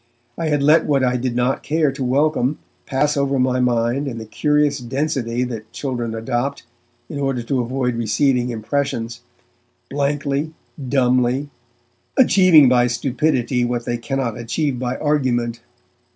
[0.35, 2.57] I had let what I did not care to welcome
[2.87, 6.63] pass over my mind in the curious density that children adopt
[7.07, 9.21] in order to avoid receiving impressions
[9.91, 10.55] blankly,
[10.89, 11.51] dumbly,
[12.17, 15.61] achieving by stupidity what they cannot achieve by argument.